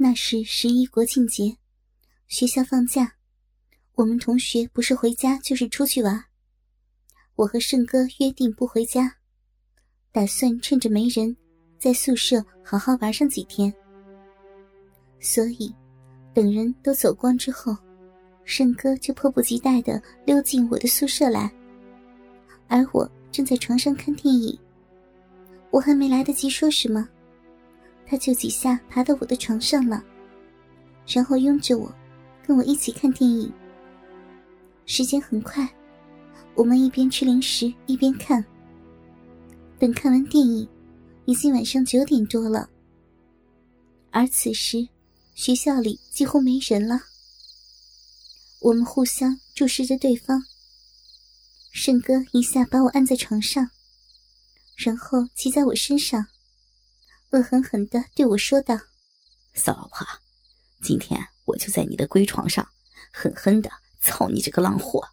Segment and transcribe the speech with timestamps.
[0.00, 1.56] 那是十一国庆节，
[2.28, 3.14] 学校放假，
[3.96, 6.24] 我们同学不是回家就是出去玩。
[7.34, 9.16] 我和胜哥约定不回家，
[10.12, 11.36] 打算趁着没人，
[11.80, 13.74] 在宿舍好好玩上几天。
[15.18, 15.74] 所以，
[16.32, 17.76] 等人都走光之后，
[18.44, 21.52] 胜哥就迫不及待的溜进我的宿舍来，
[22.68, 24.56] 而我正在床上看电影。
[25.72, 27.08] 我还没来得及说什么。
[28.08, 30.02] 他就几下爬到我的床上了，
[31.06, 31.94] 然后拥着我，
[32.46, 33.52] 跟我一起看电影。
[34.86, 35.68] 时间很快，
[36.54, 38.42] 我们一边吃零食一边看。
[39.78, 40.66] 等看完电影，
[41.26, 42.70] 已经晚上九点多了。
[44.10, 44.88] 而此时，
[45.34, 46.98] 学校里几乎没人了。
[48.60, 50.42] 我们互相注视着对方。
[51.70, 53.70] 胜哥一下把我按在床上，
[54.74, 56.26] 然后骑在我身上。
[57.30, 58.74] 恶狠狠地对我说道
[59.52, 60.06] ：“骚老婆，
[60.80, 62.66] 今天我就在你的龟床上
[63.12, 65.06] 狠狠地操你这个浪货！”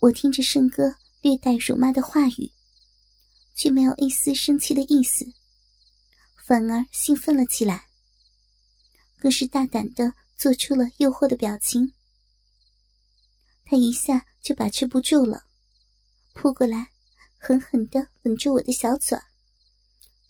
[0.00, 2.50] 我听着胜哥略带辱骂的话语，
[3.54, 5.30] 却没有一丝生气的意思，
[6.46, 7.88] 反而兴奋了起来，
[9.18, 11.92] 更是大胆地做出了诱惑的表情。
[13.66, 15.44] 他一下就把持不住了，
[16.32, 16.92] 扑过来，
[17.38, 19.18] 狠狠地吻住我的小嘴。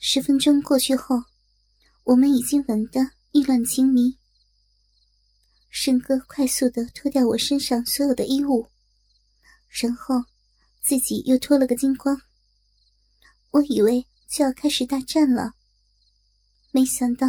[0.02, 1.24] 十分钟过去后，
[2.04, 4.16] 我们已经吻得意乱情迷。
[5.68, 8.66] 申哥快速的脱掉我身上所有的衣物，
[9.68, 10.24] 然后
[10.80, 12.18] 自己又脱了个精光。
[13.50, 15.52] 我以为就要开始大战了，
[16.70, 17.28] 没想到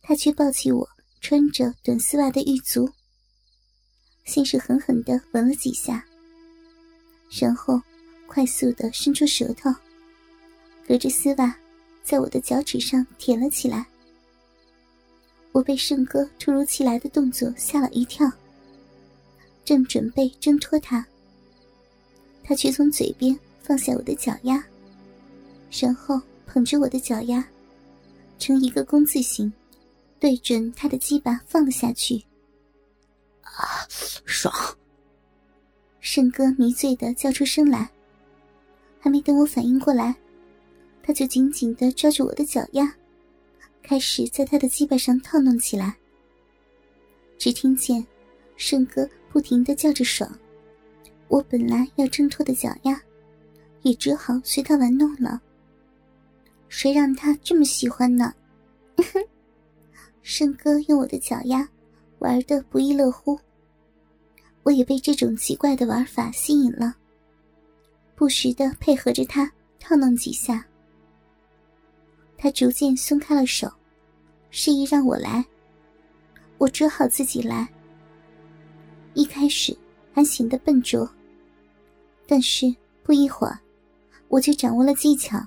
[0.00, 0.88] 他却抱起我
[1.20, 2.90] 穿着短丝袜的玉足，
[4.24, 6.02] 先是狠狠的吻了几下，
[7.38, 7.78] 然后
[8.26, 9.70] 快速的伸出舌头，
[10.88, 11.54] 隔着丝袜。
[12.02, 13.86] 在我的脚趾上舔了起来，
[15.52, 18.30] 我被圣哥突如其来的动作吓了一跳，
[19.64, 21.06] 正准备挣脱他，
[22.42, 24.62] 他却从嘴边放下我的脚丫，
[25.70, 27.46] 然后捧着我的脚丫，
[28.38, 29.52] 呈一个工字形，
[30.18, 32.22] 对准他的鸡巴放了下去。
[33.42, 33.86] 啊，
[34.24, 34.52] 爽！
[36.00, 37.90] 圣哥迷醉的叫出声来，
[38.98, 40.16] 还没等我反应过来。
[41.02, 42.94] 他就紧紧的抓住我的脚丫，
[43.82, 45.96] 开始在他的鸡巴上套弄起来。
[47.36, 48.06] 只听见
[48.56, 50.30] 胜哥不停的叫着爽，
[51.26, 53.00] 我本来要挣脱的脚丫，
[53.82, 55.42] 也只好随他玩弄了。
[56.68, 58.32] 谁让他这么喜欢呢？
[60.22, 61.68] 胜哥用我的脚丫
[62.20, 63.36] 玩的不亦乐乎，
[64.62, 66.94] 我也被这种奇怪的玩法吸引了，
[68.14, 70.64] 不时的配合着他套弄几下。
[72.42, 73.72] 他逐渐松开了手，
[74.50, 75.44] 示意让我来。
[76.58, 77.72] 我只好自己来。
[79.14, 79.78] 一开始
[80.12, 81.08] 还显得笨拙，
[82.26, 83.60] 但是不一会儿，
[84.26, 85.38] 我就掌握了技巧，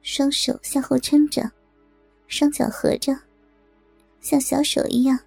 [0.00, 1.52] 双手向后撑着，
[2.26, 3.14] 双脚合着，
[4.22, 5.18] 像小手一样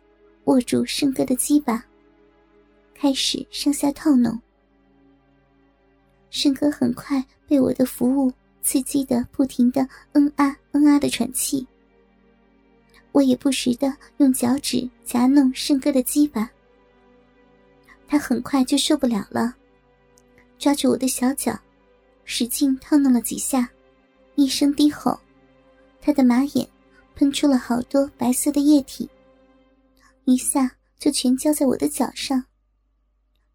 [0.45, 1.85] 握住胜哥的鸡巴，
[2.95, 4.41] 开始上下套弄。
[6.31, 8.33] 胜哥很快被我的服务。
[8.61, 11.65] 刺激的，不停的嗯啊嗯啊的喘气。
[13.11, 16.49] 我也不时的用脚趾夹弄圣哥的鸡巴。
[18.07, 19.53] 他很快就受不了了，
[20.59, 21.59] 抓住我的小脚，
[22.23, 23.69] 使劲套弄了几下，
[24.35, 25.19] 一声低吼，
[26.01, 26.67] 他的马眼
[27.15, 29.09] 喷出了好多白色的液体，
[30.25, 32.45] 一下就全浇在我的脚上，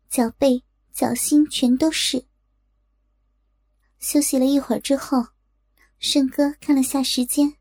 [0.08, 0.62] 脚背、
[0.92, 2.22] 脚心全都是。
[4.06, 5.26] 休息了一会儿之后，
[5.98, 7.56] 胜哥看了下时间，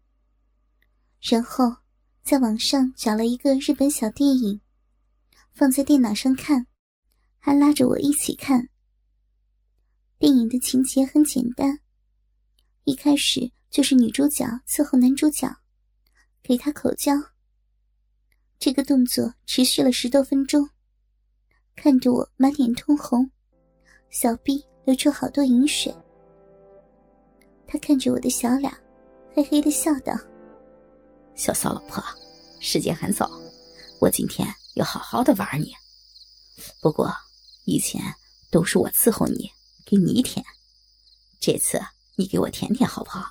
[1.19, 1.77] 然后
[2.21, 4.61] 在网上找了一个日本小电影，
[5.55, 6.67] 放在电脑上看，
[7.39, 8.69] 还拉着我一起看。
[10.19, 11.79] 电影的情节很简单，
[12.83, 15.51] 一开始就是女主角伺候男主角，
[16.43, 17.11] 给他口交。
[18.59, 20.69] 这个动作持续了十多分钟，
[21.75, 23.31] 看得我满脸通红，
[24.11, 25.91] 小臂流出好多银水。
[27.75, 28.71] 他看着我的小脸，
[29.35, 30.13] 嘿嘿的笑道
[31.35, 32.01] ：“小骚老婆，
[32.61, 33.29] 时间还早，
[33.99, 35.73] 我今天要好好的玩你。
[36.79, 37.13] 不过
[37.65, 38.01] 以前
[38.49, 39.51] 都是我伺候你，
[39.85, 40.41] 给你舔，
[41.41, 41.77] 这次
[42.15, 43.25] 你给我舔舔好不好？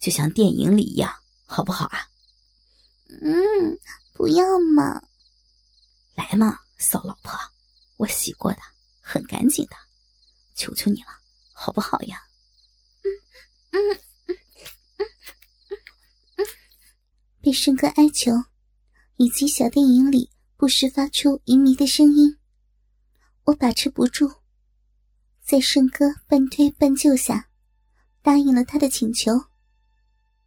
[0.00, 1.14] 就像电影里一样，
[1.46, 2.08] 好不好啊
[3.22, 3.78] ？”“嗯，
[4.14, 5.00] 不要嘛。
[6.16, 7.38] ”“来嘛，骚老婆，
[7.98, 8.58] 我洗过的，
[9.00, 9.76] 很干净的，
[10.56, 11.10] 求求你了，
[11.52, 12.20] 好不好呀？”
[17.42, 18.32] 被胜哥哀求，
[19.16, 22.38] 以及小电影里不时发出淫迷的声音，
[23.44, 24.40] 我把持不住，
[25.42, 27.48] 在胜哥半推半就下，
[28.22, 29.32] 答应了他的请求。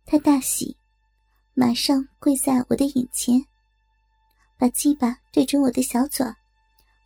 [0.06, 0.78] 他大喜，
[1.54, 3.46] 马上跪在我的眼前，
[4.58, 6.26] 把鸡巴对准我的小嘴，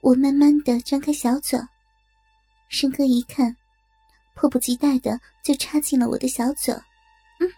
[0.02, 1.60] 我慢慢的张开小嘴，
[2.69, 3.56] 胜哥一看，
[4.38, 6.72] 迫不及待的就插进了我的小嘴，
[7.39, 7.51] 嗯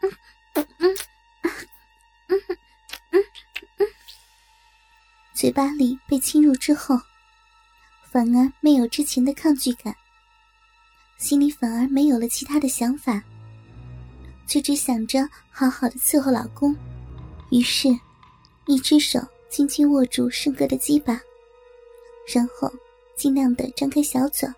[0.00, 0.10] 嗯
[0.54, 0.66] 嗯
[1.42, 1.50] 嗯
[2.28, 2.40] 嗯
[3.10, 3.24] 嗯
[3.76, 3.86] 嗯。
[5.34, 6.98] 嘴巴里被侵入之后，
[8.10, 9.94] 反而没有之前的抗拒感，
[11.18, 13.22] 心里反而没有了其他的想法，
[14.46, 16.74] 就只想着好好的伺候老公。
[17.50, 17.88] 于是，
[18.66, 19.20] 一只手
[19.50, 21.20] 轻轻握住胜哥的鸡巴，
[22.34, 22.72] 然后
[23.14, 24.48] 尽量的张开小嘴，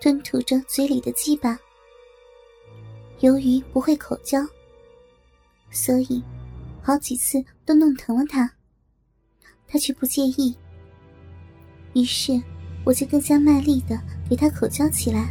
[0.00, 1.58] 吞吐着嘴里的鸡巴。
[3.20, 4.46] 由于不会口交，
[5.70, 6.22] 所以
[6.80, 8.50] 好几次都弄疼了他。
[9.66, 10.56] 他却不介意，
[11.94, 12.40] 于是
[12.84, 14.00] 我就更加卖力的
[14.30, 15.28] 给他口交起来。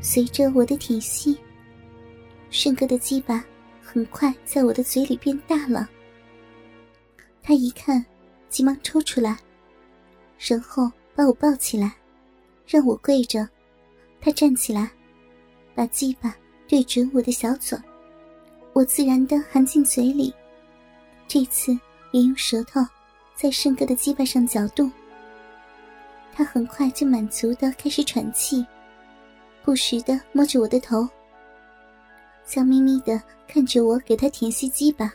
[0.00, 1.38] 随着我的舔吸，
[2.50, 3.44] 顺哥的鸡巴
[3.80, 5.88] 很快在我的嘴里变大了。
[7.42, 8.04] 他一看，
[8.48, 9.38] 急忙抽出来，
[10.38, 11.94] 然后把我抱起来，
[12.66, 13.48] 让我跪着。
[14.20, 14.90] 他站起来，
[15.74, 16.36] 把鸡巴
[16.66, 17.78] 对准我的小嘴，
[18.72, 20.34] 我自然的含进嘴里。
[21.28, 21.78] 这次。
[22.12, 22.80] 也用舌头
[23.34, 24.90] 在胜哥的鸡巴上搅动，
[26.32, 28.64] 他很快就满足的开始喘气，
[29.62, 31.06] 不时的摸着我的头，
[32.46, 35.12] 笑眯眯的看着我给他舔吸鸡巴，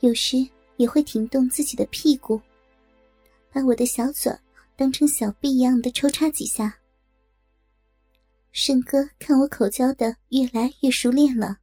[0.00, 0.46] 有时
[0.76, 2.40] 也会挺动自己的屁股，
[3.50, 4.32] 把我的小嘴
[4.76, 6.80] 当成小臂一样的抽插几下。
[8.52, 11.58] 胜哥看我口交的越来越熟练了，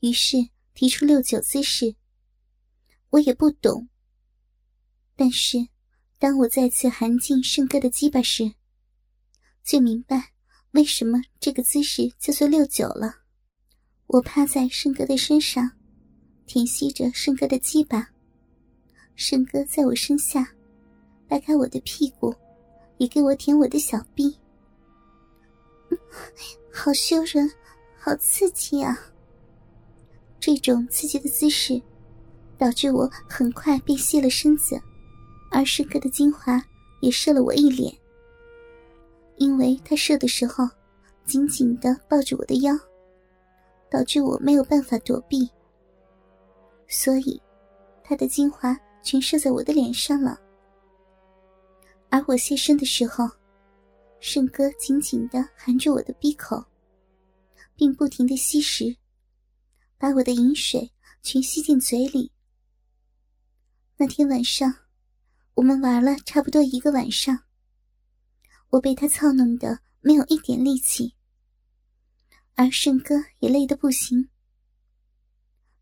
[0.00, 0.36] 于是
[0.74, 1.96] 提出六九姿势。
[3.10, 3.88] 我也不懂，
[5.16, 5.68] 但是
[6.18, 8.54] 当我再次含进圣哥的鸡巴时，
[9.62, 10.32] 就明白
[10.72, 13.22] 为什么这个姿势叫做六九了。
[14.06, 15.70] 我趴在圣哥的身上，
[16.46, 18.10] 舔吸着圣哥的鸡巴，
[19.14, 20.53] 圣哥在我身下
[21.28, 22.34] 掰开我的屁股，
[22.98, 24.36] 也给我舔我的小臂，
[26.72, 27.50] 好羞人，
[27.98, 28.98] 好刺激啊！
[30.38, 31.80] 这种刺激的姿势。
[32.56, 34.80] 导致我很快便卸了身子，
[35.50, 36.62] 而胜哥的精华
[37.00, 37.92] 也射了我一脸。
[39.36, 40.64] 因为他射的时候
[41.26, 42.72] 紧紧的抱着我的腰，
[43.90, 45.50] 导致我没有办法躲避，
[46.86, 47.42] 所以
[48.04, 50.38] 他的精华全射在我的脸上了。
[52.14, 53.28] 而我卸身的时候，
[54.20, 56.64] 圣哥紧紧的含着我的鼻口，
[57.74, 58.96] 并不停的吸食，
[59.98, 60.88] 把我的饮水
[61.22, 62.30] 全吸进嘴里。
[63.96, 64.72] 那天晚上，
[65.54, 67.36] 我们玩了差不多一个晚上。
[68.70, 71.16] 我被他操弄的没有一点力气，
[72.54, 74.28] 而圣哥也累得不行。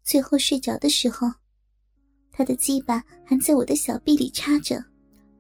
[0.03, 1.31] 最后睡着的时候，
[2.31, 4.83] 他的鸡巴还在我的小臂里插着，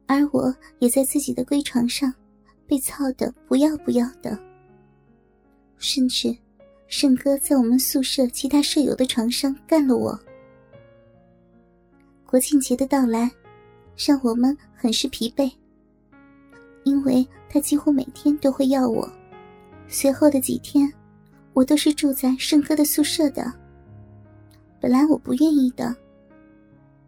[0.06, 2.12] 而我也在自己的龟床上
[2.66, 4.38] 被操得不要不要的。
[5.78, 6.36] 甚至，
[6.86, 10.18] 胜哥在我们宿舍其他舍友的床上干了我。
[12.26, 13.30] 国庆节的到来，
[13.96, 15.52] 让我们很是疲惫，
[16.84, 19.10] 因为他几乎每天都会要我。
[19.88, 20.90] 随后的几天，
[21.52, 23.52] 我都是住在胜哥的宿舍的。
[24.80, 25.94] 本来我不愿意的，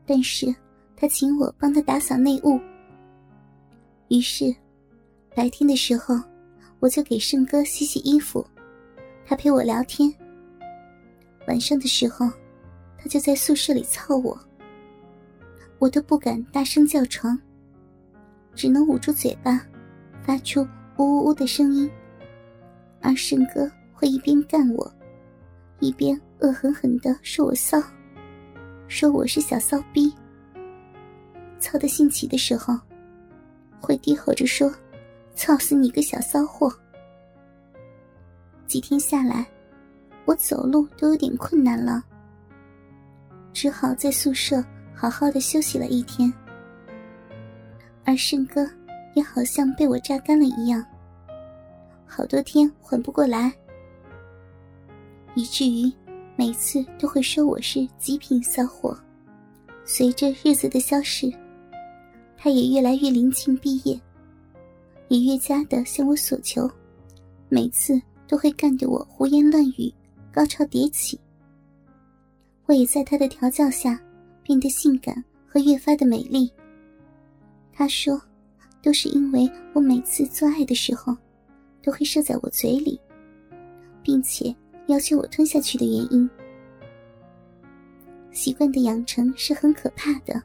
[0.04, 0.54] 但是
[0.96, 2.60] 他请我帮他打扫内务。
[4.08, 4.54] 于是，
[5.34, 6.14] 白天的时候，
[6.78, 8.46] 我就给胜哥洗洗衣服，
[9.24, 10.12] 他陪我聊天。
[11.48, 12.30] 晚上的时候，
[12.98, 14.38] 他就在宿舍里操我。
[15.78, 17.38] 我都不敢大声叫床，
[18.54, 19.60] 只能捂住嘴巴，
[20.22, 20.66] 发出
[20.98, 21.90] 呜呜呜的声音。
[23.00, 24.90] 而胜哥会一边干我，
[25.80, 27.82] 一边恶狠狠地说我骚，
[28.86, 30.12] 说我是小骚逼。
[31.58, 32.78] 操得兴起的时候，
[33.84, 34.72] 会低吼着说
[35.36, 36.72] ：“操死你个小骚货！”
[38.66, 39.46] 几天下来，
[40.24, 42.02] 我走路都有点困难了，
[43.52, 44.64] 只好在宿舍。
[44.96, 46.32] 好好的休息了一天，
[48.04, 48.64] 而胜哥
[49.14, 50.82] 也好像被我榨干了一样，
[52.06, 53.52] 好多天缓不过来，
[55.34, 55.92] 以至于
[56.36, 58.96] 每次都会说我是极品骚货。
[59.84, 61.30] 随着日子的消逝，
[62.44, 63.98] 他也越来越临近毕业，
[65.08, 66.70] 也越加的向我索求，
[67.48, 67.98] 每次
[68.28, 69.90] 都会干得我胡言乱语，
[70.30, 71.18] 高潮迭起。
[72.66, 73.98] 我也在他的调教下
[74.42, 76.52] 变得性感和越发的美丽。
[77.72, 78.20] 他说，
[78.82, 81.16] 都是因为我每次做爱的时候，
[81.82, 83.00] 都会射在我嘴里，
[84.02, 84.54] 并且
[84.88, 86.28] 要求我吞下去的原因。
[88.32, 90.42] 习惯的养成是很可怕的，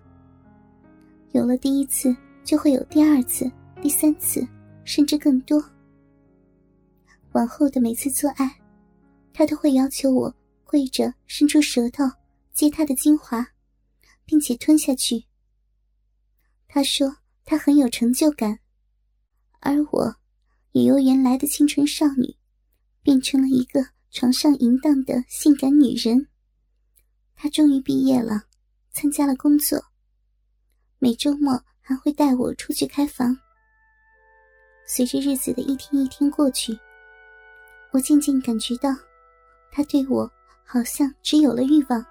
[1.31, 3.49] 有了第一次，就会有第二次、
[3.81, 4.45] 第三次，
[4.83, 5.63] 甚至更多。
[7.33, 8.59] 往后的每次做爱，
[9.31, 10.33] 他都会要求我
[10.63, 12.03] 跪着伸出舌头
[12.51, 13.47] 接他的精华，
[14.25, 15.23] 并且吞下去。
[16.67, 18.59] 他说他很有成就感，
[19.59, 20.15] 而我
[20.71, 22.35] 也由原来的清纯少女，
[23.03, 26.27] 变成了一个床上淫荡的性感女人。
[27.35, 28.45] 他终于毕业了，
[28.91, 29.79] 参加了工作，
[31.01, 33.35] 每周末还会带我出去开房。
[34.85, 36.77] 随着日子的一天一天过去。
[37.91, 38.89] 我渐渐感觉到，
[39.71, 40.29] 他对我
[40.63, 42.05] 好像只有了欲望。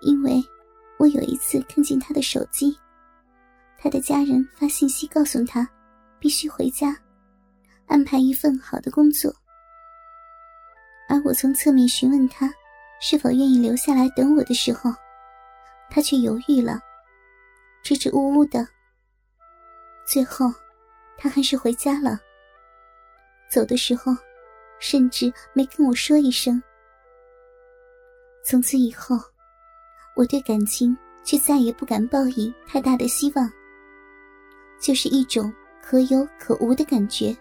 [0.00, 0.42] 因为，
[0.98, 2.76] 我有一次看见他的手机，
[3.78, 5.68] 他的家人发信息告诉他，
[6.18, 6.96] 必须回家，
[7.86, 9.32] 安排一份好的工作。
[11.08, 12.52] 而我从侧面询问他，
[13.00, 14.90] 是否愿意留下来等我的时候，
[15.90, 16.80] 他却犹豫了，
[17.96, 18.66] 支支吾吾的。
[20.06, 20.46] 最后，
[21.18, 22.18] 他还是回家了。
[23.50, 24.12] 走的时候。
[24.82, 26.58] 甚至没跟我说一声。
[28.42, 29.14] 从此以后，
[30.16, 33.46] 我对感情却再也不敢抱以太大的希望，
[34.80, 37.36] 就是一种可有可无的感觉。